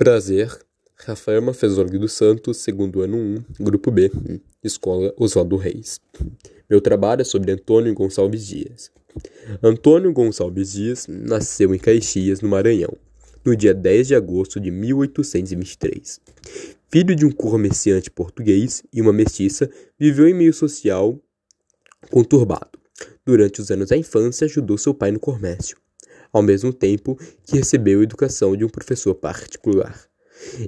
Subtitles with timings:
[0.00, 0.58] Prazer,
[0.96, 4.10] Rafael Mafezoli dos Santos, segundo ano 1, grupo B,
[4.64, 6.00] Escola Oswaldo Reis.
[6.70, 8.90] Meu trabalho é sobre Antônio Gonçalves Dias.
[9.62, 12.96] Antônio Gonçalves Dias nasceu em Caxias, no Maranhão,
[13.44, 16.18] no dia 10 de agosto de 1823.
[16.90, 21.20] Filho de um comerciante português e uma mestiça, viveu em meio social
[22.10, 22.70] conturbado.
[23.22, 25.76] Durante os anos da infância, ajudou seu pai no comércio
[26.32, 30.10] ao mesmo tempo que recebeu educação de um professor particular.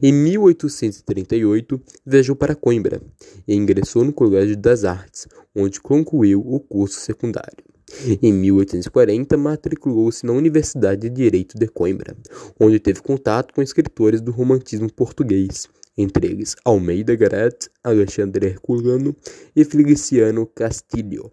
[0.03, 3.01] Em 1838, viajou para Coimbra
[3.49, 7.65] e ingressou no Colégio das Artes, onde concluiu o curso secundário.
[8.23, 12.17] Em 1840, matriculou-se na Universidade de Direito de Coimbra,
[12.59, 19.15] onde teve contato com escritores do romantismo português, entre eles Almeida Garrett, Alexandre Herculano
[19.55, 21.31] e Feliciano Castilho.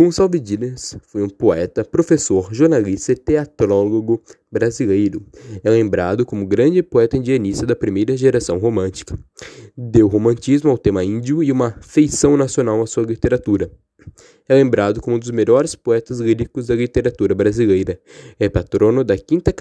[0.00, 5.22] Gonçalves Dias foi um poeta, professor, jornalista e teatrólogo brasileiro.
[5.62, 9.14] É lembrado como grande poeta indianista da primeira geração romântica.
[9.76, 13.70] Deu romantismo ao tema índio e uma feição nacional à sua literatura.
[14.48, 18.00] É lembrado como um dos melhores poetas líricos da literatura brasileira.
[18.38, 19.54] É patrono da quinta,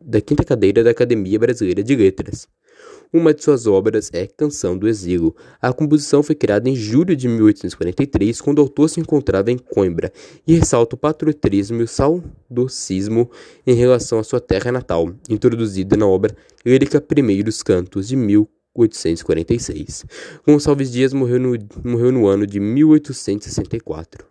[0.00, 2.46] da quinta cadeira da Academia Brasileira de Letras.
[3.14, 5.36] Uma de suas obras é Canção do Exílio.
[5.60, 10.10] A composição foi criada em julho de 1843, quando o autor se encontrava em Coimbra,
[10.46, 13.30] e ressalta o patriotismo e o saudocismo
[13.66, 20.06] em relação à sua terra natal, introduzida na obra Lírica Primeiros Cantos, de 1846.
[20.46, 24.24] Gonçalves Dias morreu no, morreu no ano de 1864.